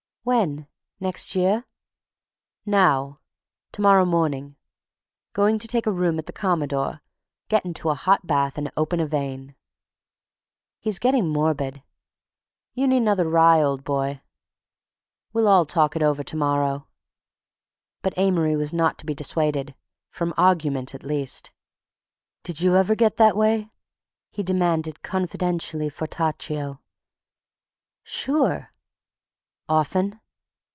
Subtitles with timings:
[0.23, 0.67] "When?
[0.99, 1.65] Next year?"
[2.63, 3.21] "Now.
[3.71, 4.55] To morrow morning.
[5.33, 7.01] Going to take a room at the Commodore,
[7.49, 9.55] get into a hot bath and open a vein."
[10.79, 11.81] "He's getting morbid!"
[12.75, 14.21] "You need another rye, old boy!"
[15.33, 16.87] "We'll all talk it over to morrow."
[18.03, 19.73] But Amory was not to be dissuaded,
[20.11, 21.51] from argument at least.
[22.43, 23.71] "Did you ever get that way?"
[24.29, 26.79] he demanded confidentially fortaccio.
[28.03, 28.67] "Sure!"
[29.69, 30.19] "Often?"